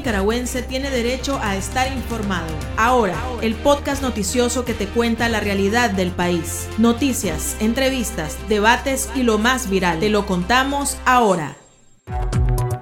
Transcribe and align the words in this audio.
nicaragüense 0.00 0.62
tiene 0.62 0.88
derecho 0.88 1.38
a 1.42 1.56
estar 1.56 1.92
informado. 1.92 2.48
Ahora, 2.78 3.14
el 3.42 3.54
podcast 3.54 4.00
noticioso 4.00 4.64
que 4.64 4.72
te 4.72 4.86
cuenta 4.86 5.28
la 5.28 5.40
realidad 5.40 5.90
del 5.90 6.10
país. 6.10 6.66
Noticias, 6.78 7.54
entrevistas, 7.60 8.38
debates 8.48 9.10
y 9.14 9.24
lo 9.24 9.36
más 9.36 9.68
viral. 9.68 10.00
Te 10.00 10.08
lo 10.08 10.24
contamos 10.24 10.96
ahora. 11.04 11.54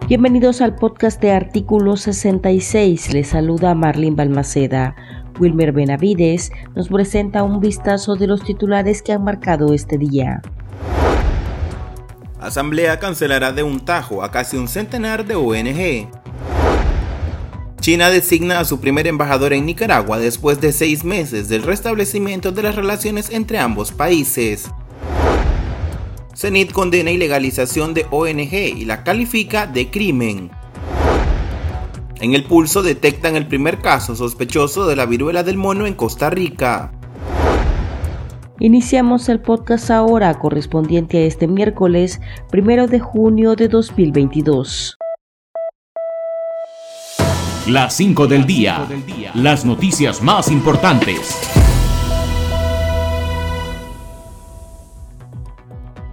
Bienvenidos 0.06 0.60
al 0.60 0.76
podcast 0.76 1.20
de 1.20 1.32
Artículo 1.32 1.96
66. 1.96 3.12
Les 3.12 3.26
saluda 3.26 3.74
Marlene 3.74 4.14
Balmaceda. 4.14 4.94
Wilmer 5.40 5.72
Benavides 5.72 6.52
nos 6.76 6.86
presenta 6.86 7.42
un 7.42 7.58
vistazo 7.58 8.14
de 8.14 8.28
los 8.28 8.44
titulares 8.44 9.02
que 9.02 9.12
han 9.12 9.24
marcado 9.24 9.74
este 9.74 9.98
día. 9.98 10.40
Asamblea 12.38 13.00
cancelará 13.00 13.50
de 13.50 13.64
un 13.64 13.80
tajo 13.80 14.22
a 14.22 14.30
casi 14.30 14.56
un 14.56 14.68
centenar 14.68 15.26
de 15.26 15.34
ONG. 15.34 16.08
China 17.88 18.10
designa 18.10 18.60
a 18.60 18.66
su 18.66 18.80
primer 18.80 19.06
embajador 19.06 19.54
en 19.54 19.64
Nicaragua 19.64 20.18
después 20.18 20.60
de 20.60 20.72
seis 20.72 21.04
meses 21.04 21.48
del 21.48 21.62
restablecimiento 21.62 22.52
de 22.52 22.62
las 22.62 22.76
relaciones 22.76 23.30
entre 23.30 23.58
ambos 23.58 23.92
países. 23.92 24.70
CENIT 26.34 26.72
condena 26.72 27.10
ilegalización 27.10 27.94
de 27.94 28.04
ONG 28.10 28.52
y 28.52 28.84
la 28.84 29.04
califica 29.04 29.66
de 29.66 29.88
crimen. 29.88 30.50
En 32.20 32.34
el 32.34 32.44
pulso 32.44 32.82
detectan 32.82 33.36
el 33.36 33.46
primer 33.46 33.78
caso 33.78 34.14
sospechoso 34.14 34.86
de 34.86 34.94
la 34.94 35.06
viruela 35.06 35.42
del 35.42 35.56
mono 35.56 35.86
en 35.86 35.94
Costa 35.94 36.28
Rica. 36.28 36.92
Iniciamos 38.60 39.30
el 39.30 39.40
podcast 39.40 39.90
ahora 39.90 40.34
correspondiente 40.34 41.16
a 41.16 41.20
este 41.22 41.48
miércoles, 41.48 42.20
primero 42.50 42.86
de 42.86 43.00
junio 43.00 43.56
de 43.56 43.68
2022. 43.68 44.97
Las 47.68 47.96
5 47.96 48.26
del 48.28 48.46
día. 48.46 48.88
Las 49.34 49.66
noticias 49.66 50.22
más 50.22 50.50
importantes. 50.50 51.38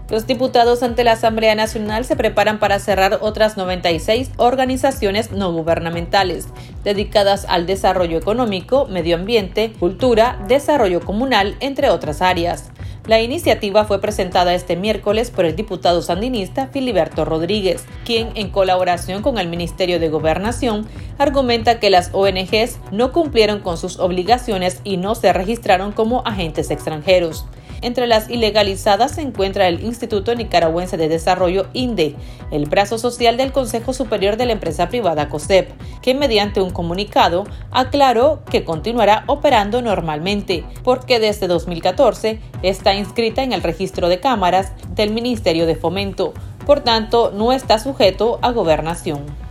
Los 0.09 0.28
diputados 0.28 0.84
ante 0.84 1.06
la 1.06 1.14
Asamblea 1.14 1.56
Nacional 1.56 2.03
se 2.03 2.17
preparan 2.17 2.59
para 2.59 2.80
cerrar 2.80 3.20
otras 3.22 3.56
96 3.56 4.31
organizaciones 4.36 5.31
no 5.31 5.53
gubernamentales 5.53 6.47
dedicadas 6.84 7.45
al 7.47 7.66
desarrollo 7.66 8.17
económico, 8.17 8.86
medio 8.88 9.16
ambiente, 9.16 9.72
cultura, 9.80 10.44
desarrollo 10.50 11.00
comunal, 11.00 11.56
entre 11.62 11.90
otras 11.90 12.22
áreas. 12.22 12.69
La 13.08 13.22
iniciativa 13.22 13.86
fue 13.86 14.02
presentada 14.02 14.56
este 14.56 14.75
miércoles 14.75 15.30
por 15.30 15.45
el 15.45 15.56
diputado 15.56 16.02
sandinista 16.02 16.67
Filiberto 16.67 17.23
Rodríguez, 17.23 17.86
quien, 18.03 18.30
en 18.34 18.50
colaboración 18.50 19.22
con 19.22 19.38
el 19.38 19.47
Ministerio 19.47 20.00
de 20.00 20.09
Gobernación, 20.09 20.88
argumenta 21.18 21.80
que 21.80 21.90
las 21.90 22.10
ONGs 22.14 22.80
no 22.92 23.12
cumplieron 23.12 23.60
con 23.60 23.78
sus 23.78 24.00
obligaciones 24.00 24.82
y 24.84 24.98
no 24.98 25.16
se 25.16 25.32
registraron 25.34 25.92
como 25.92 26.22
agentes 26.26 26.72
extranjeros. 26.72 27.46
Entre 27.82 28.08
las 28.08 28.30
ilegalizadas 28.30 29.12
se 29.12 29.22
encuentra 29.22 29.68
el 29.68 29.84
Instituto 29.84 30.34
Nicaragüense 30.34 30.98
de 30.98 31.08
Desarrollo 31.08 31.68
INDE, 31.74 32.16
el 32.50 32.68
brazo 32.68 32.98
social 32.98 33.38
del 33.38 33.52
Consejo 33.52 33.94
Superior 33.94 34.38
de 34.38 34.46
la 34.46 34.54
empresa 34.54 34.90
privada 34.90 35.30
COSEP, 35.30 35.70
que 36.02 36.16
mediante 36.16 36.62
un 36.62 36.72
comunicado 36.72 37.44
aclaró 37.72 38.44
que 38.50 38.64
continuará 38.64 39.24
operando 39.28 39.82
normalmente, 39.82 40.64
porque 40.84 41.20
desde 41.20 41.48
2014 41.48 42.40
está 42.64 42.96
inscrita 42.96 43.44
en 43.44 43.54
el 43.54 43.62
registro 43.62 44.10
de 44.10 44.20
cámaras 44.20 44.72
del 44.96 45.12
Ministerio 45.12 45.68
de 45.68 45.76
Fomento, 45.76 46.34
por 46.66 46.80
tanto 46.80 47.32
no 47.36 47.54
está 47.54 47.78
sujeto 47.78 48.40
a 48.42 48.52
gobernación. 48.52 49.45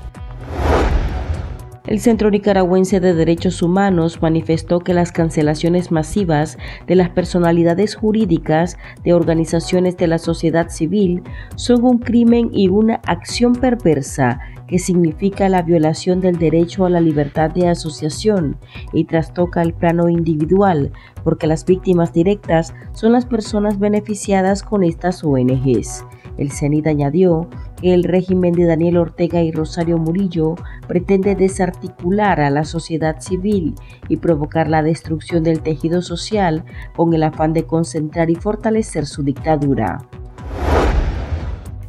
El 1.95 2.01
Centro 2.01 2.29
Nicaragüense 2.29 2.99
de 2.99 3.15
Derechos 3.15 3.63
Humanos 3.63 4.21
manifestó 4.21 4.81
que 4.81 4.95
las 4.95 5.13
cancelaciones 5.13 5.93
masivas 5.93 6.59
de 6.89 6.97
las 6.97 7.11
personalidades 7.11 7.95
jurídicas 7.95 8.77
de 9.05 9.13
organizaciones 9.13 9.97
de 9.97 10.09
la 10.09 10.19
sociedad 10.19 10.71
civil 10.71 11.23
son 11.55 11.85
un 11.85 11.99
crimen 11.99 12.51
y 12.53 12.67
una 12.67 12.97
acción 13.07 13.53
perversa 13.53 14.41
que 14.67 14.81
significa 14.81 15.49
la 15.49 15.63
violación 15.63 16.21
del 16.21 16.37
derecho 16.37 16.85
a 16.85 16.91
la 16.91 17.01
libertad 17.01 17.53
de 17.53 17.69
asociación 17.69 18.57
y 18.93 19.05
trastoca 19.05 19.63
el 19.63 19.73
plano 19.73 20.09
individual, 20.09 20.91
porque 21.23 21.47
las 21.47 21.65
víctimas 21.65 22.13
directas 22.13 22.75
son 22.91 23.13
las 23.13 23.25
personas 23.25 23.79
beneficiadas 23.79 24.65
con 24.65 24.83
estas 24.83 25.23
ONGs. 25.23 26.05
El 26.37 26.51
CENID 26.51 26.89
añadió 26.89 27.49
que 27.81 27.95
el 27.95 28.05
régimen 28.05 28.53
de 28.53 28.65
Daniel 28.65 28.97
Ortega 28.97 29.43
y 29.43 29.53
Rosario 29.53 29.99
Murillo 29.99 30.55
pretende 30.89 31.35
desarticular 31.35 32.41
a 32.41 32.51
la 32.51 32.65
sociedad 32.65 33.21
civil 33.21 33.75
y 34.09 34.17
provocar 34.17 34.69
la 34.69 34.83
destrucción 34.83 35.45
del 35.45 35.61
tejido 35.61 36.03
social 36.03 36.65
con 36.97 37.15
el 37.15 37.23
afán 37.23 37.53
de 37.53 37.65
concentrar 37.65 38.31
y 38.31 38.37
fortalecer 38.37 39.07
su 39.07 39.23
dictadura. 39.23 39.99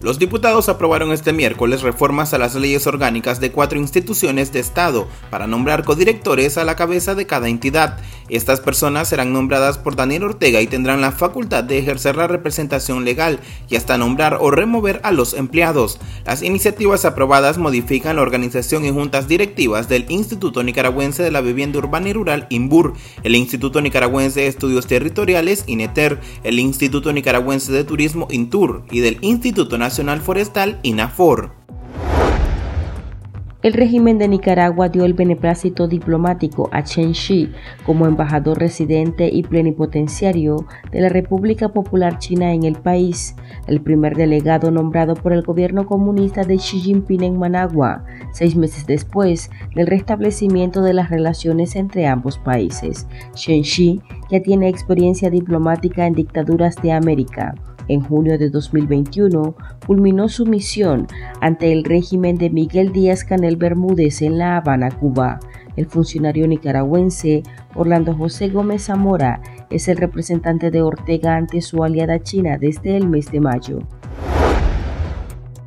Los 0.06 0.20
diputados 0.20 0.70
aprobaron 0.70 1.12
este 1.12 1.34
miércoles 1.34 1.82
reformas 1.82 2.36
a 2.36 2.38
las 2.38 2.54
leyes 2.54 2.86
orgánicas 2.86 3.40
de 3.40 3.52
cuatro 3.52 3.80
instituciones 3.80 4.54
de 4.54 4.60
Estado 4.60 5.08
para 5.32 5.48
nombrar 5.48 5.84
codirectores 5.84 6.60
a 6.60 6.64
la 6.64 6.76
cabeza 6.76 7.16
de 7.16 7.26
cada 7.26 7.50
entidad. 7.50 7.98
Estas 8.30 8.62
personas 8.62 9.08
serán 9.08 9.34
nombradas 9.34 9.80
por 9.80 9.96
Daniel 9.96 10.26
Ortega 10.26 10.62
y 10.62 10.68
tendrán 10.68 11.02
la 11.02 11.12
facultad 11.12 11.64
de 11.64 11.80
ejercer 11.80 12.18
la 12.18 12.28
representación 12.28 13.04
legal 13.04 13.40
y 13.68 13.78
hasta 13.78 13.98
nombrar 13.98 14.38
o 14.42 14.52
remover 14.52 15.00
a 15.02 15.12
los 15.12 15.34
empleados. 15.34 16.00
Las 16.24 16.44
iniciativas 16.44 17.04
aprobadas 17.06 17.58
modifican 17.58 18.18
la 18.18 18.22
organización 18.22 18.86
y 18.86 18.92
juntas 18.92 19.28
directivas 19.28 19.90
del 19.90 20.06
Instituto 20.10 20.62
Nicaragüense 20.62 21.24
de 21.24 21.32
la 21.32 21.42
Vivienda 21.42 21.80
Urbana 21.80 22.10
y 22.10 22.14
Rural 22.14 22.46
INBUR, 22.52 22.94
el 23.24 23.36
Instituto 23.36 23.82
Nicaragüense 23.82 24.42
de 24.42 24.48
Estudios 24.48 24.86
Territoriales 24.86 25.64
INETER, 25.66 26.22
el 26.44 26.60
Instituto 26.60 27.12
Nicaragüense 27.12 27.72
de 27.72 27.84
Turismo 27.84 28.28
INTUR 28.30 28.84
y 28.92 29.00
del 29.00 29.18
Instituto 29.22 29.80
Nacional 29.80 29.95
Nacional 29.96 30.20
Forestal 30.20 30.78
INAFOR. 30.84 31.52
El 33.64 33.72
régimen 33.72 34.18
de 34.18 34.28
Nicaragua 34.28 34.90
dio 34.90 35.06
el 35.06 35.14
beneplácito 35.14 35.88
diplomático 35.88 36.68
a 36.74 36.84
Chen 36.84 37.14
Shi 37.14 37.54
como 37.86 38.06
embajador 38.06 38.60
residente 38.60 39.30
y 39.32 39.44
plenipotenciario 39.44 40.66
de 40.92 41.00
la 41.00 41.08
República 41.08 41.70
Popular 41.70 42.20
China 42.20 42.52
en 42.52 42.64
el 42.64 42.76
país, 42.76 43.38
el 43.68 43.80
primer 43.80 44.18
delegado 44.18 44.70
nombrado 44.70 45.14
por 45.14 45.32
el 45.32 45.44
gobierno 45.44 45.86
comunista 45.86 46.44
de 46.44 46.58
Xi 46.58 46.82
Jinping 46.82 47.24
en 47.24 47.40
Managua, 47.40 48.04
seis 48.34 48.58
meses 48.58 48.86
después 48.86 49.50
del 49.76 49.88
restablecimiento 49.88 50.82
de 50.82 50.94
las 50.94 51.10
relaciones 51.10 51.78
entre 51.78 52.06
ambos 52.06 52.38
países. 52.38 53.08
Chen 53.34 53.62
Shi 53.62 54.02
ya 54.30 54.42
tiene 54.42 54.68
experiencia 54.68 55.30
diplomática 55.30 56.06
en 56.06 56.16
dictaduras 56.16 56.76
de 56.82 56.92
América 56.92 57.56
en 57.88 58.02
junio 58.02 58.38
de 58.38 58.50
2021 58.50 59.56
culminó 59.86 60.30
su 60.30 60.46
misión 60.46 61.08
ante 61.42 61.72
el 61.72 61.84
régimen 61.84 62.38
de 62.38 62.50
Miguel 62.50 62.92
Díaz 62.92 63.24
Canel 63.24 63.58
Bermúdez 63.58 64.22
en 64.22 64.38
La 64.38 64.58
Habana, 64.58 64.90
Cuba. 64.92 65.40
El 65.76 65.88
funcionario 65.88 66.48
nicaragüense 66.48 67.44
Orlando 67.76 68.16
José 68.16 68.50
Gómez 68.50 68.86
Zamora 68.86 69.42
es 69.70 69.88
el 69.88 69.98
representante 69.98 70.72
de 70.72 70.82
Ortega 70.82 71.36
ante 71.36 71.62
su 71.62 71.84
aliada 71.84 72.22
China 72.22 72.58
desde 72.58 72.96
el 72.96 73.08
mes 73.08 73.32
de 73.32 73.40
mayo. 73.42 73.80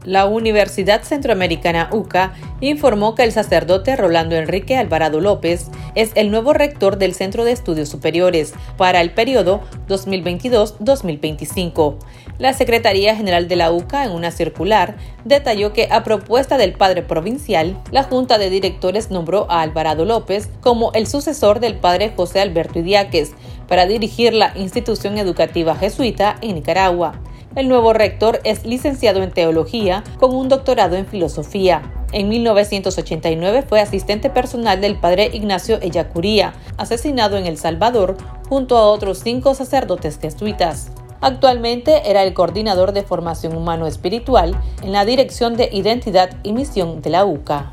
La 0.09 0.25
Universidad 0.25 1.03
Centroamericana 1.03 1.91
UCA 1.93 2.33
informó 2.61 3.15
que 3.15 3.25
el 3.25 3.33
sacerdote 3.33 3.95
Rolando 3.95 4.37
Enrique 4.37 4.77
Alvarado 4.77 5.21
López 5.21 5.71
es 5.95 6.11
el 6.15 6.31
nuevo 6.31 6.53
rector 6.53 6.99
del 6.99 7.15
Centro 7.15 7.45
de 7.45 7.53
Estudios 7.53 7.89
Superiores 7.89 8.55
para 8.77 9.01
el 9.01 9.13
periodo 9.13 9.63
2022-2025. 9.89 11.97
La 12.39 12.53
Secretaría 12.53 13.17
General 13.17 13.49
de 13.49 13.57
la 13.57 13.73
UCA, 13.73 14.05
en 14.05 14.13
una 14.13 14.31
circular, 14.31 14.97
detalló 15.25 15.73
que 15.73 15.89
a 15.91 16.05
propuesta 16.05 16.57
del 16.57 16.73
padre 16.73 17.03
provincial, 17.03 17.81
la 17.91 18.05
Junta 18.05 18.39
de 18.39 18.51
Directores 18.51 19.11
nombró 19.11 19.51
a 19.51 19.63
Alvarado 19.63 20.05
López 20.05 20.49
como 20.61 20.93
el 20.93 21.07
sucesor 21.07 21.61
del 21.61 21.77
padre 21.77 22.13
José 22.15 22.41
Alberto 22.41 22.79
Idiáquez 22.79 23.33
para 23.67 23.87
dirigir 23.87 24.35
la 24.35 24.53
institución 24.57 25.19
educativa 25.19 25.75
jesuita 25.75 26.37
en 26.41 26.55
Nicaragua. 26.55 27.21
El 27.57 27.69
nuevo 27.69 27.93
rector 27.93 28.41
es 28.45 28.65
licenciado 28.65 29.23
en 29.23 29.31
teología 29.31 30.05
con 30.19 30.35
un 30.35 30.49
doctorado 30.49 30.97
en 30.97 31.07
filosofía. 31.07 31.98
En 32.13 32.29
1989 32.31 33.65
fue 33.69 33.81
asistente 33.81 34.31
personal 34.31 34.81
del 34.81 34.97
padre 34.97 35.31
Ignacio 35.33 35.79
Ellacuría, 35.83 36.55
asesinado 36.79 37.37
en 37.37 37.47
El 37.47 37.59
Salvador 37.59 38.17
junto 38.49 38.79
a 38.79 38.87
otros 38.87 39.21
cinco 39.23 39.55
sacerdotes 39.55 40.19
jesuitas. 40.19 40.91
Actualmente 41.21 42.09
era 42.09 42.23
el 42.23 42.33
coordinador 42.33 42.93
de 42.93 43.03
formación 43.03 43.57
humano-espiritual 43.57 44.59
en 44.83 44.93
la 44.93 45.05
Dirección 45.05 45.57
de 45.57 45.69
Identidad 45.71 46.31
y 46.43 46.53
Misión 46.53 47.03
de 47.03 47.11
la 47.11 47.25
UCA. 47.27 47.73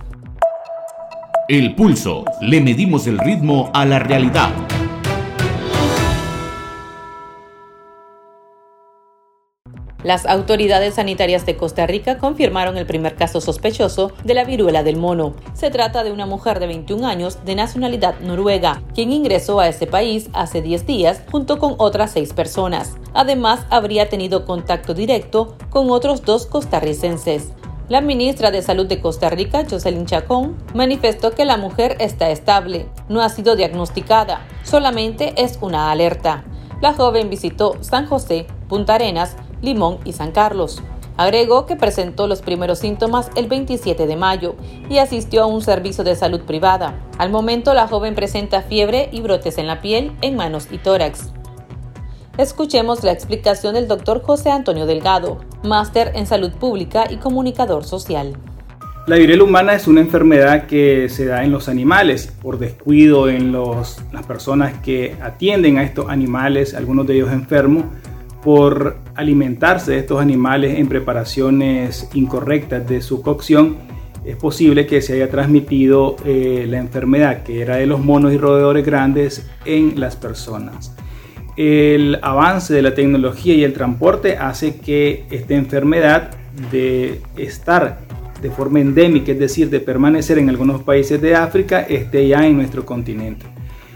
El 1.47 1.75
pulso. 1.75 2.25
Le 2.41 2.59
medimos 2.59 3.07
el 3.07 3.19
ritmo 3.19 3.69
a 3.73 3.85
la 3.85 3.99
realidad. 3.99 4.49
Las 10.05 10.27
autoridades 10.27 10.93
sanitarias 10.93 11.47
de 11.47 11.57
Costa 11.57 11.87
Rica 11.87 12.19
confirmaron 12.19 12.77
el 12.77 12.85
primer 12.85 13.15
caso 13.15 13.41
sospechoso 13.41 14.11
de 14.23 14.35
la 14.35 14.43
viruela 14.43 14.83
del 14.83 14.97
mono. 14.97 15.33
Se 15.55 15.71
trata 15.71 16.03
de 16.03 16.11
una 16.11 16.27
mujer 16.27 16.59
de 16.59 16.67
21 16.67 17.07
años 17.07 17.43
de 17.43 17.55
nacionalidad 17.55 18.19
noruega, 18.19 18.83
quien 18.93 19.11
ingresó 19.11 19.59
a 19.59 19.67
ese 19.67 19.87
país 19.87 20.29
hace 20.33 20.61
10 20.61 20.85
días 20.85 21.23
junto 21.31 21.57
con 21.57 21.73
otras 21.79 22.11
6 22.11 22.33
personas. 22.33 22.97
Además, 23.15 23.65
habría 23.71 24.07
tenido 24.07 24.45
contacto 24.45 24.93
directo 24.93 25.57
con 25.71 25.89
otros 25.89 26.21
dos 26.21 26.45
costarricenses. 26.45 27.49
La 27.89 28.01
ministra 28.01 28.51
de 28.51 28.61
Salud 28.61 28.85
de 28.85 29.01
Costa 29.01 29.31
Rica, 29.31 29.65
Jocelyn 29.67 30.05
Chacón, 30.05 30.55
manifestó 30.75 31.31
que 31.31 31.45
la 31.45 31.57
mujer 31.57 31.97
está 31.99 32.29
estable, 32.29 32.85
no 33.09 33.23
ha 33.23 33.29
sido 33.29 33.55
diagnosticada, 33.55 34.45
solamente 34.61 35.33
es 35.41 35.57
una 35.61 35.89
alerta. 35.89 36.45
La 36.81 36.93
joven 36.93 37.31
visitó 37.31 37.77
San 37.81 38.05
José, 38.05 38.45
Punta 38.67 38.95
Arenas, 38.95 39.37
Limón 39.65 39.97
y 40.05 40.13
San 40.13 40.31
Carlos. 40.31 40.81
Agregó 41.17 41.65
que 41.65 41.75
presentó 41.75 42.27
los 42.27 42.41
primeros 42.41 42.79
síntomas 42.79 43.31
el 43.35 43.47
27 43.47 44.05
de 44.05 44.15
mayo 44.15 44.55
y 44.89 44.97
asistió 44.97 45.43
a 45.43 45.45
un 45.45 45.61
servicio 45.61 46.03
de 46.03 46.15
salud 46.15 46.41
privada. 46.41 46.99
Al 47.17 47.29
momento 47.29 47.73
la 47.73 47.87
joven 47.87 48.15
presenta 48.15 48.61
fiebre 48.61 49.09
y 49.11 49.21
brotes 49.21 49.57
en 49.57 49.67
la 49.67 49.81
piel, 49.81 50.11
en 50.21 50.35
manos 50.35 50.67
y 50.71 50.77
tórax. 50.77 51.31
Escuchemos 52.37 53.03
la 53.05 53.13
explicación 53.13 53.75
del 53.75 53.87
doctor 53.87 54.21
José 54.21 54.51
Antonio 54.51 54.85
Delgado, 54.85 55.39
máster 55.63 56.11
en 56.15 56.27
salud 56.27 56.51
pública 56.51 57.05
y 57.09 57.15
comunicador 57.15 57.85
social. 57.85 58.37
La 59.07 59.15
viruela 59.17 59.43
humana 59.43 59.73
es 59.73 59.87
una 59.87 60.01
enfermedad 60.01 60.65
que 60.65 61.07
se 61.09 61.25
da 61.25 61.45
en 61.45 61.51
los 61.51 61.69
animales 61.69 62.33
por 62.41 62.57
descuido 62.57 63.29
en 63.29 63.53
las 63.53 64.25
personas 64.27 64.79
que 64.79 65.15
atienden 65.21 65.77
a 65.77 65.83
estos 65.83 66.09
animales, 66.09 66.73
algunos 66.73 67.05
de 67.07 67.15
ellos 67.15 67.31
enfermos, 67.31 67.85
por 68.45 68.97
alimentarse 69.15 69.93
de 69.93 69.97
estos 69.97 70.21
animales 70.21 70.77
en 70.77 70.87
preparaciones 70.87 72.07
incorrectas 72.13 72.87
de 72.87 73.01
su 73.01 73.23
cocción, 73.23 73.77
es 74.23 74.35
posible 74.35 74.85
que 74.85 75.01
se 75.01 75.13
haya 75.13 75.31
transmitido 75.31 76.15
eh, 76.23 76.67
la 76.69 76.77
enfermedad 76.77 77.41
que 77.41 77.59
era 77.59 77.77
de 77.77 77.87
los 77.87 77.99
monos 77.99 78.33
y 78.33 78.37
roedores 78.37 78.85
grandes 78.85 79.49
en 79.65 79.99
las 79.99 80.15
personas. 80.15 80.95
El 81.57 82.19
avance 82.21 82.71
de 82.71 82.83
la 82.83 82.93
tecnología 82.93 83.55
y 83.55 83.63
el 83.63 83.73
transporte 83.73 84.37
hace 84.37 84.75
que 84.75 85.25
esta 85.31 85.55
enfermedad 85.55 86.29
de 86.71 87.21
estar 87.37 88.01
de 88.43 88.51
forma 88.51 88.79
endémica, 88.79 89.31
es 89.31 89.39
decir, 89.39 89.71
de 89.71 89.79
permanecer 89.79 90.37
en 90.37 90.49
algunos 90.49 90.83
países 90.83 91.19
de 91.19 91.33
África, 91.33 91.81
esté 91.81 92.27
ya 92.27 92.45
en 92.45 92.57
nuestro 92.57 92.85
continente. 92.85 93.47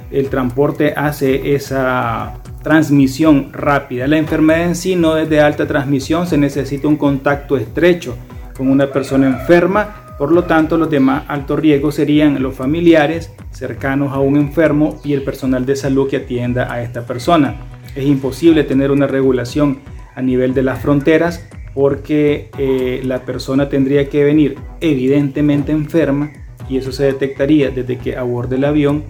El 0.10 0.28
transporte 0.30 0.92
hace 0.96 1.54
esa 1.54 2.42
transmisión 2.62 3.52
rápida. 3.54 4.08
La 4.08 4.18
enfermedad 4.18 4.64
en 4.64 4.76
sí 4.76 4.96
no 4.96 5.18
es 5.18 5.30
de 5.30 5.42
alta 5.42 5.68
transmisión, 5.68 6.28
se 6.28 6.38
necesita 6.38 6.88
un 6.88 6.98
contacto 6.98 7.58
estrecho 7.58 8.16
con 8.56 8.70
una 8.70 8.92
persona 8.92 9.28
enferma, 9.28 10.16
por 10.18 10.32
lo 10.32 10.44
tanto 10.44 10.78
los 10.78 10.90
demás 10.90 11.24
alto 11.28 11.56
riesgo 11.56 11.92
serían 11.92 12.42
los 12.44 12.56
familiares 12.56 13.32
cercanos 13.52 14.12
a 14.12 14.20
un 14.20 14.36
enfermo 14.36 15.00
y 15.04 15.14
el 15.14 15.24
personal 15.24 15.66
de 15.66 15.76
salud 15.76 16.10
que 16.10 16.18
atienda 16.18 16.72
a 16.72 16.82
esta 16.82 17.06
persona. 17.06 17.56
Es 17.96 18.06
imposible 18.06 18.64
tener 18.66 18.92
una 18.92 19.08
regulación 19.08 19.80
a 20.16 20.22
nivel 20.22 20.54
de 20.54 20.64
las 20.64 20.82
fronteras 20.82 21.48
porque 21.74 22.50
eh, 22.58 23.02
la 23.06 23.20
persona 23.20 23.70
tendría 23.70 24.10
que 24.10 24.24
venir 24.24 24.58
evidentemente 24.82 25.72
enferma 25.72 26.32
y 26.68 26.78
eso 26.78 26.92
se 26.92 27.06
detectaría 27.06 27.70
desde 27.70 27.98
que 27.98 28.18
aborde 28.18 28.58
el 28.58 28.66
avión 28.66 29.06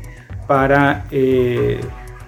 para 0.48 1.06
eh, 1.12 1.80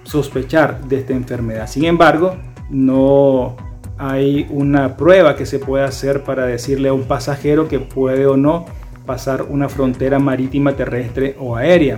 sospechar 0.04 0.84
de 0.84 0.98
esta 0.98 1.12
enfermedad. 1.12 1.66
Sin 1.66 1.84
embargo, 1.84 2.36
no 2.70 3.56
hay 3.98 4.46
una 4.50 4.96
prueba 4.96 5.36
que 5.36 5.46
se 5.46 5.58
pueda 5.58 5.84
hacer 5.84 6.24
para 6.24 6.46
decirle 6.46 6.88
a 6.88 6.92
un 6.92 7.04
pasajero 7.04 7.68
que 7.68 7.78
puede 7.78 8.26
o 8.26 8.36
no 8.36 8.66
pasar 9.06 9.42
una 9.48 9.68
frontera 9.68 10.18
marítima, 10.18 10.74
terrestre 10.74 11.36
o 11.38 11.56
aérea. 11.56 11.96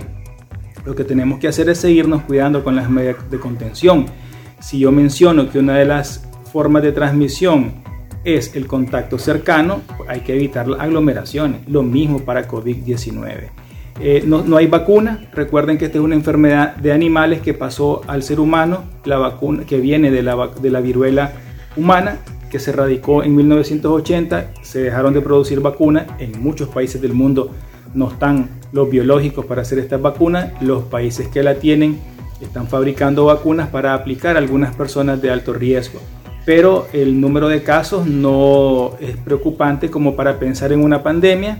Lo 0.85 0.95
que 0.95 1.03
tenemos 1.03 1.39
que 1.39 1.47
hacer 1.47 1.69
es 1.69 1.79
seguirnos 1.79 2.23
cuidando 2.23 2.63
con 2.63 2.75
las 2.75 2.89
medidas 2.89 3.29
de 3.31 3.39
contención. 3.39 4.05
Si 4.59 4.79
yo 4.79 4.91
menciono 4.91 5.49
que 5.49 5.59
una 5.59 5.77
de 5.77 5.85
las 5.85 6.27
formas 6.51 6.83
de 6.83 6.91
transmisión 6.91 7.83
es 8.23 8.55
el 8.55 8.67
contacto 8.67 9.17
cercano, 9.17 9.81
hay 10.07 10.21
que 10.21 10.35
evitar 10.35 10.67
las 10.67 10.81
aglomeraciones. 10.81 11.61
Lo 11.67 11.83
mismo 11.83 12.19
para 12.19 12.47
COVID-19. 12.47 13.49
Eh, 13.99 14.23
no, 14.25 14.57
hay 14.57 14.67
vacuna. 14.67 15.25
Recuerden 15.33 15.77
que 15.77 15.85
esta 15.85 15.97
es 15.97 16.03
una 16.03 16.15
enfermedad 16.15 16.75
de 16.75 16.91
animales 16.91 17.41
que 17.41 17.53
pasó 17.53 18.01
al 18.07 18.23
ser 18.23 18.39
humano. 18.39 18.83
La 19.05 19.17
vacuna 19.17 19.63
que 19.65 19.79
viene 19.79 20.11
de 20.11 20.21
la, 20.21 20.49
de 20.61 20.69
la 20.69 20.81
viruela 20.81 21.33
humana, 21.77 22.17
que 22.49 22.59
se 22.59 22.71
radicó 22.71 23.23
en 23.23 23.35
1980. 23.35 24.51
Se 24.61 24.81
dejaron 24.81 25.13
de 25.13 25.21
producir 25.21 25.61
vacunas. 25.61 26.07
En 26.19 26.41
muchos 26.41 26.69
países 26.69 27.01
del 27.01 27.13
mundo 27.13 27.51
no 27.93 28.09
están 28.09 28.49
los 28.73 28.89
biológicos 28.89 29.45
para 29.45 29.61
hacer 29.61 29.79
estas 29.79 30.01
vacunas. 30.01 30.51
Los 30.61 30.83
países 30.83 31.29
que 31.29 31.41
la 31.41 31.55
tienen 31.55 31.99
están 32.41 32.67
fabricando 32.67 33.25
vacunas 33.25 33.69
para 33.69 33.93
aplicar 33.93 34.35
a 34.35 34.39
algunas 34.39 34.75
personas 34.75 35.21
de 35.21 35.31
alto 35.31 35.53
riesgo. 35.53 35.99
Pero 36.45 36.87
el 36.93 37.19
número 37.19 37.47
de 37.47 37.63
casos 37.63 38.05
no 38.05 38.91
es 38.99 39.15
preocupante 39.17 39.89
como 39.89 40.15
para 40.15 40.37
pensar 40.37 40.73
en 40.73 40.83
una 40.83 41.01
pandemia 41.01 41.57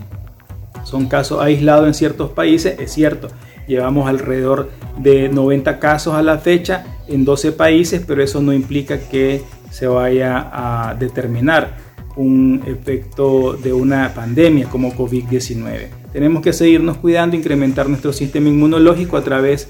son 0.95 1.07
casos 1.07 1.42
aislados 1.42 1.88
en 1.88 1.94
ciertos 1.94 2.30
países, 2.31 2.80
es 2.80 2.94
cierto. 2.94 3.27
Llevamos 3.68 4.07
alrededor 4.07 4.69
de 4.97 5.27
90 5.27 5.77
casos 5.77 6.13
a 6.13 6.21
la 6.21 6.38
fecha 6.38 6.86
en 7.09 7.25
12 7.25 7.51
países, 7.51 8.01
pero 8.07 8.24
eso 8.24 8.42
no 8.42 8.53
implica 8.53 8.97
que 8.97 9.42
se 9.71 9.88
vaya 9.88 10.50
a 10.53 10.95
determinar 10.95 11.75
un 12.15 12.63
efecto 12.65 13.57
de 13.62 13.74
una 13.74 14.13
pandemia 14.13 14.69
como 14.69 14.94
COVID-19. 14.94 15.88
Tenemos 16.13 16.42
que 16.42 16.53
seguirnos 16.53 16.95
cuidando, 16.95 17.36
incrementar 17.36 17.89
nuestro 17.89 18.13
sistema 18.13 18.47
inmunológico 18.47 19.18
a 19.18 19.21
través 19.25 19.68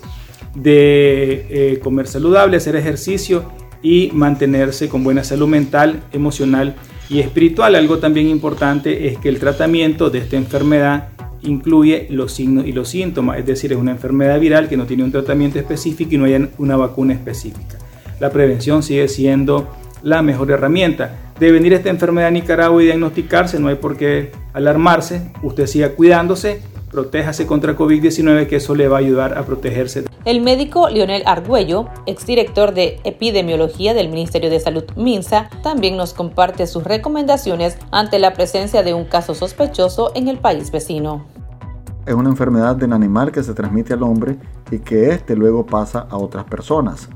de 0.54 1.48
eh, 1.50 1.80
comer 1.80 2.06
saludable, 2.06 2.58
hacer 2.58 2.76
ejercicio 2.76 3.52
y 3.82 4.12
mantenerse 4.14 4.90
con 4.90 5.04
buena 5.04 5.24
salud 5.24 5.48
mental, 5.48 6.04
emocional 6.14 6.76
y 7.10 7.20
espiritual. 7.20 7.74
Algo 7.74 7.98
también 7.98 8.28
importante 8.28 9.08
es 9.08 9.18
que 9.18 9.30
el 9.30 9.40
tratamiento 9.40 10.12
de 10.12 10.20
esta 10.20 10.36
enfermedad 10.36 11.15
incluye 11.46 12.08
los 12.10 12.34
signos 12.34 12.66
y 12.66 12.72
los 12.72 12.90
síntomas, 12.90 13.40
es 13.40 13.46
decir, 13.46 13.72
es 13.72 13.78
una 13.78 13.92
enfermedad 13.92 14.40
viral 14.40 14.68
que 14.68 14.78
no 14.78 14.86
tiene 14.86 15.04
un 15.04 15.12
tratamiento 15.12 15.60
específico 15.60 16.16
y 16.16 16.18
no 16.18 16.26
hay 16.26 16.50
una 16.58 16.76
vacuna 16.76 17.14
específica. 17.14 17.78
La 18.20 18.30
prevención 18.30 18.84
sigue 18.84 19.08
siendo 19.08 19.68
la 20.04 20.22
mejor 20.22 20.52
herramienta. 20.52 21.34
De 21.40 21.52
venir 21.52 21.74
esta 21.74 21.90
enfermedad 21.90 22.30
a 22.30 22.32
Nicaragua 22.32 22.82
y 22.82 22.86
diagnosticarse, 22.86 23.60
no 23.60 23.68
hay 23.68 23.76
por 23.76 23.98
qué 23.98 24.32
alarmarse, 24.54 25.32
usted 25.44 25.68
siga 25.68 25.90
cuidándose, 25.90 26.62
protéjase 26.96 27.46
contra 27.46 27.76
COVID-19 27.76 28.48
que 28.48 28.56
eso 28.56 28.74
le 28.74 28.88
va 28.88 28.98
a 28.98 29.00
ayudar 29.02 29.38
a 29.38 29.46
protegerse. 29.46 30.06
El 30.24 30.42
médico 30.42 30.90
Lionel 30.90 31.24
Argüello, 31.26 31.90
exdirector 32.06 32.74
de 32.74 33.00
epidemiología 33.04 33.94
del 33.94 34.08
Ministerio 34.08 34.50
de 34.50 34.62
Salud 34.62 34.86
MINSA, 34.96 35.50
también 35.62 35.98
nos 35.98 36.14
comparte 36.14 36.68
sus 36.68 36.86
recomendaciones 36.86 37.78
ante 37.92 38.18
la 38.18 38.34
presencia 38.34 38.82
de 38.82 38.94
un 38.94 39.04
caso 39.04 39.36
sospechoso 39.36 40.14
en 40.16 40.30
el 40.30 40.38
país 40.38 40.72
vecino. 40.72 41.26
Es 42.06 42.14
una 42.14 42.30
enfermedad 42.30 42.76
del 42.76 42.94
animal 42.94 43.32
que 43.32 43.42
se 43.42 43.54
transmite 43.56 43.94
al 43.94 44.04
hombre 44.04 44.38
y 44.70 44.78
que 44.78 45.10
éste 45.10 45.36
luego 45.36 45.66
pasa 45.66 46.06
a 46.10 46.18
otras 46.18 46.46
personas. 46.46 47.10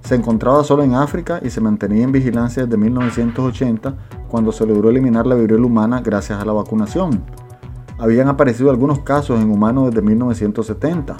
Se 0.00 0.14
encontraba 0.14 0.62
solo 0.62 0.84
en 0.84 0.94
África 0.94 1.40
y 1.42 1.50
se 1.50 1.60
mantenía 1.60 2.04
en 2.04 2.12
vigilancia 2.12 2.64
desde 2.64 2.76
1980 2.76 3.96
cuando 4.28 4.52
se 4.52 4.64
logró 4.64 4.90
eliminar 4.90 5.26
la 5.26 5.34
viruela 5.34 5.66
humana 5.66 6.00
gracias 6.02 6.40
a 6.40 6.44
la 6.44 6.52
vacunación. 6.52 7.24
Habían 7.98 8.28
aparecido 8.28 8.70
algunos 8.70 9.00
casos 9.00 9.40
en 9.40 9.50
humanos 9.50 9.90
desde 9.90 10.02
1970 10.02 11.16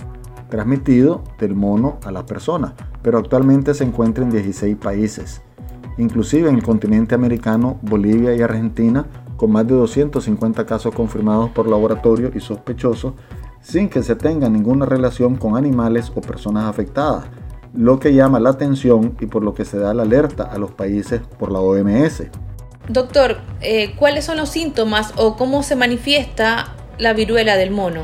transmitido 0.49 1.23
del 1.39 1.55
mono 1.55 1.99
a 2.05 2.13
la 2.13 2.25
persona, 2.25 2.75
pero 3.03 3.19
actualmente 3.19 3.75
se 3.75 3.85
encuentra 3.85 4.25
en 4.25 4.31
16 4.31 4.77
países, 4.77 5.43
inclusive 5.99 6.49
en 6.49 6.55
el 6.55 6.63
continente 6.63 7.15
americano, 7.15 7.79
Bolivia 7.83 8.35
y 8.35 8.43
Argentina, 8.43 9.07
con 9.39 9.53
más 9.53 9.67
de 9.67 9.75
250 9.75 10.67
casos 10.67 10.93
confirmados 10.93 11.51
por 11.51 11.69
laboratorio 11.69 12.33
y 12.35 12.41
sospechosos, 12.41 13.15
sin 13.63 13.89
que 13.89 14.03
se 14.03 14.17
tenga 14.17 14.51
ninguna 14.51 14.85
relación 14.85 15.37
con 15.37 15.57
animales 15.57 16.13
o 16.15 16.21
personas 16.21 16.65
afectadas, 16.65 17.27
lo 17.73 18.01
que 18.01 18.13
llama 18.13 18.41
la 18.41 18.51
atención 18.51 19.17
y 19.21 19.27
por 19.27 19.45
lo 19.45 19.55
que 19.55 19.65
se 19.65 19.79
da 19.79 19.95
la 19.95 20.03
alerta 20.03 20.43
a 20.43 20.59
los 20.59 20.73
países 20.73 21.23
por 21.39 21.53
la 21.53 21.61
OMS. 21.61 22.25
Doctor, 22.89 23.37
eh, 23.61 23.95
¿cuáles 23.97 24.25
son 24.25 24.39
los 24.39 24.49
síntomas 24.49 25.13
o 25.17 25.37
cómo 25.37 25.63
se 25.63 25.77
manifiesta 25.77 26.75
la 26.99 27.13
viruela 27.13 27.57
del 27.57 27.71
mono? 27.71 28.01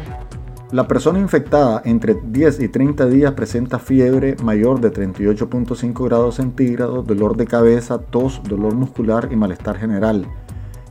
La 0.71 0.87
persona 0.87 1.19
infectada 1.19 1.83
entre 1.85 2.15
10 2.15 2.61
y 2.61 2.69
30 2.69 3.07
días 3.07 3.33
presenta 3.33 3.79
fiebre 3.79 4.37
mayor 4.43 4.81
de 4.81 4.93
38.5 4.93 6.05
grados 6.05 6.37
centígrados, 6.37 7.07
dolor 7.07 7.37
de 7.37 7.47
cabeza, 7.47 7.99
tos, 7.99 8.41
dolor 8.45 8.75
muscular 8.75 9.29
y 9.33 9.37
malestar 9.37 9.79
general. 9.79 10.27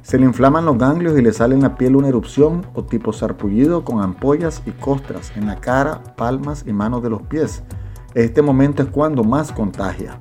Se 0.03 0.19
le 0.19 0.25
inflaman 0.25 0.65
los 0.65 0.77
ganglios 0.77 1.17
y 1.17 1.21
le 1.21 1.31
sale 1.31 1.55
en 1.55 1.61
la 1.61 1.77
piel 1.77 1.95
una 1.95 2.09
erupción 2.09 2.67
o 2.73 2.83
tipo 2.83 3.13
sarpullido 3.13 3.85
con 3.85 4.01
ampollas 4.01 4.61
y 4.65 4.71
costras 4.71 5.31
en 5.37 5.47
la 5.47 5.61
cara, 5.61 6.03
palmas 6.17 6.65
y 6.67 6.73
manos 6.73 7.01
de 7.01 7.09
los 7.09 7.21
pies. 7.21 7.63
Este 8.13 8.41
momento 8.41 8.83
es 8.83 8.89
cuando 8.89 9.23
más 9.23 9.53
contagia. 9.53 10.19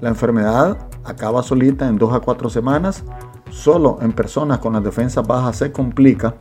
La 0.00 0.08
enfermedad 0.08 0.88
acaba 1.04 1.42
solita 1.42 1.88
en 1.88 1.98
2 1.98 2.14
a 2.14 2.20
4 2.20 2.48
semanas, 2.48 3.02
solo 3.50 3.98
en 4.02 4.12
personas 4.12 4.60
con 4.60 4.74
las 4.74 4.84
defensas 4.84 5.26
bajas 5.26 5.56
se 5.56 5.72
complica 5.72 6.36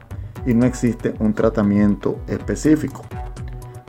y 0.45 0.53
no 0.53 0.67
existe 0.67 1.15
un 1.19 1.33
tratamiento 1.33 2.19
específico. 2.27 3.01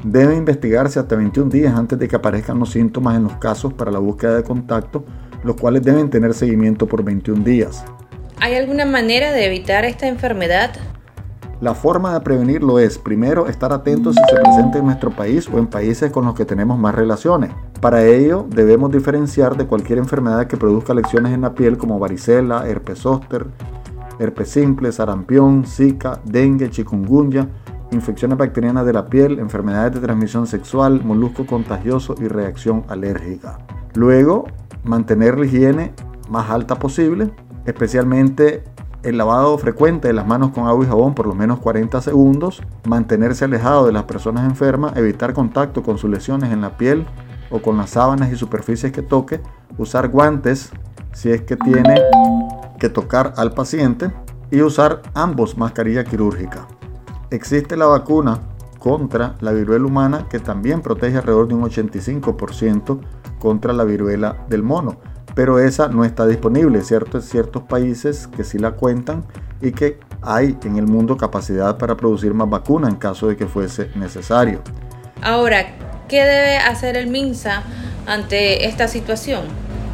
Debe 0.03 0.35
investigarse 0.35 0.99
hasta 0.99 1.15
21 1.15 1.51
días 1.51 1.75
antes 1.75 1.99
de 1.99 2.09
que 2.09 2.17
aparezcan 2.17 2.59
los 2.59 2.71
síntomas 2.71 3.17
en 3.17 3.25
los 3.25 3.35
casos 3.35 3.75
para 3.75 3.91
la 3.91 3.99
búsqueda 3.99 4.37
de 4.37 4.45
contacto, 4.45 5.05
los 5.45 5.57
cuales 5.57 5.83
deben 5.83 6.09
tener 6.09 6.33
seguimiento 6.33 6.87
por 6.87 7.05
21 7.05 7.45
días. 7.45 7.85
¿Hay 8.41 8.55
alguna 8.55 8.87
manera 8.87 9.33
de 9.33 9.47
evitar 9.47 9.85
esta 9.85 10.07
enfermedad? 10.07 10.71
La 11.61 11.75
forma 11.75 12.15
de 12.15 12.21
prevenirlo 12.21 12.79
es, 12.79 12.97
primero, 12.97 13.49
estar 13.49 13.73
atentos 13.73 14.15
si 14.15 14.23
se 14.31 14.41
presenta 14.41 14.79
en 14.79 14.85
nuestro 14.85 15.11
país 15.11 15.49
o 15.53 15.59
en 15.59 15.67
países 15.67 16.13
con 16.13 16.25
los 16.25 16.37
que 16.37 16.45
tenemos 16.45 16.79
más 16.79 16.95
relaciones. 16.95 17.51
Para 17.81 18.05
ello, 18.05 18.47
debemos 18.49 18.93
diferenciar 18.93 19.57
de 19.57 19.67
cualquier 19.67 19.99
enfermedad 19.99 20.47
que 20.47 20.57
produzca 20.57 20.95
lesiones 20.95 21.33
en 21.33 21.41
la 21.41 21.55
piel 21.55 21.77
como 21.79 21.99
varicela, 21.99 22.69
herpes 22.69 23.01
zóster, 23.01 23.47
herpes 24.21 24.51
simple, 24.51 24.93
sarampión, 24.93 25.65
zika, 25.67 26.21
dengue, 26.25 26.71
chikungunya, 26.71 27.49
infecciones 27.91 28.39
bacterianas 28.39 28.87
de 28.87 28.93
la 28.93 29.07
piel, 29.07 29.41
enfermedades 29.41 29.95
de 29.95 30.01
transmisión 30.01 30.47
sexual, 30.47 31.03
molusco 31.05 31.45
contagioso 31.45 32.15
y 32.21 32.29
reacción 32.29 32.85
alérgica. 32.87 33.59
Luego, 33.95 34.47
mantener 34.85 35.41
la 35.41 35.47
higiene 35.47 35.93
más 36.31 36.51
alta 36.51 36.77
posible, 36.77 37.33
especialmente 37.69 38.65
el 39.03 39.19
lavado 39.19 39.59
frecuente 39.59 40.09
de 40.09 40.15
las 40.15 40.27
manos 40.27 40.51
con 40.51 40.67
agua 40.67 40.85
y 40.85 40.89
jabón 40.89 41.15
por 41.15 41.27
lo 41.27 41.35
menos 41.35 41.61
40 41.61 42.01
segundos, 42.01 42.63
mantenerse 42.87 43.45
alejado 43.45 43.87
de 43.87 43.93
las 43.93 44.05
personas 44.05 44.45
enfermas, 44.49 44.97
evitar 44.97 45.35
contacto 45.35 45.83
con 45.83 45.99
sus 45.99 46.11
lesiones 46.11 46.51
en 46.51 46.63
la 46.63 46.79
piel 46.79 47.07
o 47.51 47.61
con 47.61 47.77
las 47.77 47.91
sábanas 47.91 48.33
y 48.33 48.37
superficies 48.37 48.91
que 48.91 49.03
toque, 49.03 49.41
usar 49.77 50.09
guantes 50.09 50.71
si 51.13 51.31
es 51.31 51.43
que 51.43 51.57
tiene 51.57 51.95
que 52.79 52.89
tocar 52.89 53.35
al 53.37 53.53
paciente 53.53 54.11
y 54.51 54.63
usar 54.63 55.03
ambos 55.15 55.59
mascarilla 55.59 56.05
quirúrgica. 56.05 56.67
Existe 57.31 57.77
la 57.77 57.87
vacuna 57.87 58.39
contra 58.79 59.35
la 59.41 59.53
viruela 59.53 59.85
humana 59.85 60.27
que 60.31 60.39
también 60.39 60.81
protege 60.81 61.19
alrededor 61.19 61.49
de 61.49 61.55
un 61.55 61.63
85% 61.63 62.99
contra 63.39 63.75
la 63.75 63.85
viruela 63.85 64.47
del 64.49 64.63
mono 64.63 64.97
pero 65.39 65.61
esa 65.61 65.87
no 65.87 66.05
está 66.05 66.27
disponible, 66.27 66.83
¿cierto? 66.83 67.19
En 67.19 67.23
ciertos 67.23 67.63
países 67.63 68.27
que 68.27 68.43
sí 68.43 68.59
la 68.59 68.73
cuentan 68.73 69.23
y 69.61 69.71
que 69.71 70.01
hay 70.21 70.59
en 70.65 70.79
el 70.79 70.89
mundo 70.89 71.17
capacidad 71.17 71.79
para 71.79 71.97
producir 71.97 72.35
más 72.35 72.51
vacuna 72.51 72.89
en 72.89 72.97
caso 72.97 73.29
de 73.29 73.37
que 73.37 73.47
fuese 73.47 73.89
necesario. 73.95 74.59
Ahora, 75.23 75.77
¿qué 76.09 76.25
debe 76.25 76.57
hacer 76.57 76.97
el 76.97 77.07
MINSA 77.07 77.63
ante 78.09 78.67
esta 78.67 78.89
situación? 78.89 79.43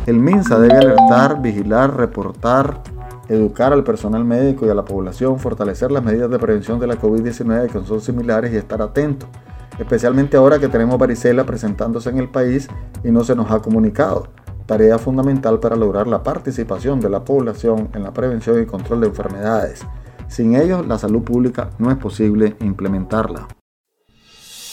El 0.07 0.19
MINSA 0.19 0.59
debe 0.61 0.79
alertar, 0.79 1.43
vigilar, 1.43 1.95
reportar, 1.95 2.81
educar 3.29 3.75
al 3.75 3.85
personal 3.85 4.25
médico 4.25 4.65
y 4.65 4.71
a 4.71 4.75
la 4.75 4.87
población, 4.87 5.39
fortalecer 5.39 5.93
las 5.93 6.03
medidas 6.03 6.31
de 6.31 6.39
prevención 6.39 6.81
de 6.81 6.87
la 6.87 6.95
COVID-19 6.95 7.67
que 7.67 7.87
son 7.87 8.01
similares 8.01 8.51
y 8.51 8.57
estar 8.57 8.81
atento, 8.81 9.27
especialmente 9.79 10.39
ahora 10.39 10.59
que 10.59 10.69
tenemos 10.69 10.99
varicela 10.99 11.45
presentándose 11.45 12.09
en 12.09 12.17
el 12.17 12.31
país 12.31 12.67
y 13.05 13.11
no 13.11 13.25
se 13.25 13.37
nos 13.37 13.51
ha 13.51 13.59
comunicado 13.59 14.31
tarea 14.67 14.99
fundamental 14.99 15.61
para 15.61 15.77
lograr 15.77 16.07
la 16.07 16.23
participación 16.23 17.01
de 17.01 17.11
la 17.11 17.25
población 17.25 17.91
en 17.95 18.03
la 18.03 18.13
prevención 18.13 18.63
y 18.63 18.67
control 18.67 19.03
de 19.03 19.09
enfermedades. 19.09 19.87
Sin 20.29 20.57
ellos, 20.57 20.87
la 20.87 20.99
salud 20.99 21.23
pública 21.23 21.71
no 21.79 21.91
es 21.91 21.97
posible 21.99 22.57
implementarla. 22.61 23.49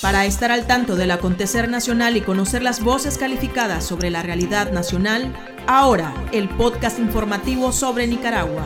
Para 0.02 0.26
estar 0.26 0.50
al 0.50 0.66
tanto 0.66 0.96
del 0.96 1.12
acontecer 1.12 1.70
nacional 1.70 2.18
y 2.18 2.22
conocer 2.22 2.64
las 2.64 2.84
voces 2.84 3.20
calificadas 3.20 3.84
sobre 3.84 4.10
la 4.10 4.24
realidad 4.24 4.72
nacional, 4.72 5.32
ahora 5.68 6.12
el 6.32 6.50
podcast 6.50 6.98
informativo 6.98 7.72
sobre 7.72 8.08
Nicaragua. 8.08 8.66